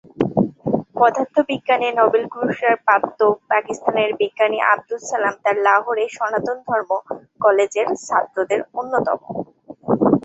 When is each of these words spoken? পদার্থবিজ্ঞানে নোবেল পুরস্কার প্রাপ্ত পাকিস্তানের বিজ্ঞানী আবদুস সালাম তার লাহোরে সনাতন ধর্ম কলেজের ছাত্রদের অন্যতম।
পদার্থবিজ্ঞানে 0.95 1.87
নোবেল 1.99 2.23
পুরস্কার 2.33 2.73
প্রাপ্ত 2.85 3.19
পাকিস্তানের 3.51 4.09
বিজ্ঞানী 4.19 4.57
আবদুস 4.71 5.01
সালাম 5.09 5.35
তার 5.43 5.55
লাহোরে 5.65 6.05
সনাতন 6.17 6.57
ধর্ম 6.67 6.89
কলেজের 7.41 7.87
ছাত্রদের 8.07 8.61
অন্যতম। 8.79 9.19